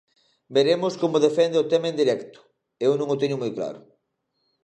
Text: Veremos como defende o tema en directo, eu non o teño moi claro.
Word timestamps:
Veremos 0.55 0.93
como 1.01 1.23
defende 1.27 1.57
o 1.63 1.67
tema 1.71 1.87
en 1.89 1.97
directo, 2.01 2.39
eu 2.85 2.91
non 2.95 3.07
o 3.15 3.19
teño 3.21 3.37
moi 3.41 3.51
claro. 3.57 3.79